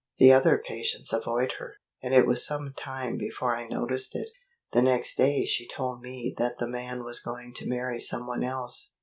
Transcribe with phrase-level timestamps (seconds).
[0.17, 4.29] The other patients avoid her, and it was some time before I noticed it.
[4.71, 8.43] The next day she told me that the man was going to marry some one
[8.43, 8.93] else.